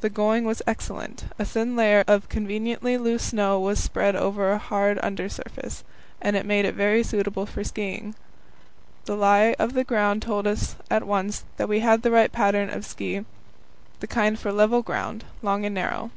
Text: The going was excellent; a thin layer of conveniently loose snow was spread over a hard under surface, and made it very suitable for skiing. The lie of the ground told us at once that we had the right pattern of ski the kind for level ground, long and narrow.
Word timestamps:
The 0.00 0.10
going 0.10 0.42
was 0.44 0.62
excellent; 0.66 1.26
a 1.38 1.44
thin 1.44 1.76
layer 1.76 2.02
of 2.08 2.28
conveniently 2.28 2.98
loose 2.98 3.26
snow 3.26 3.60
was 3.60 3.78
spread 3.80 4.16
over 4.16 4.50
a 4.50 4.58
hard 4.58 4.98
under 5.00 5.28
surface, 5.28 5.84
and 6.20 6.34
made 6.44 6.64
it 6.64 6.74
very 6.74 7.04
suitable 7.04 7.46
for 7.46 7.62
skiing. 7.62 8.16
The 9.04 9.14
lie 9.14 9.54
of 9.60 9.74
the 9.74 9.84
ground 9.84 10.22
told 10.22 10.48
us 10.48 10.74
at 10.90 11.06
once 11.06 11.44
that 11.56 11.68
we 11.68 11.78
had 11.78 12.02
the 12.02 12.10
right 12.10 12.32
pattern 12.32 12.68
of 12.68 12.84
ski 12.84 13.24
the 14.00 14.08
kind 14.08 14.36
for 14.36 14.50
level 14.50 14.82
ground, 14.82 15.22
long 15.40 15.64
and 15.64 15.76
narrow. 15.76 16.10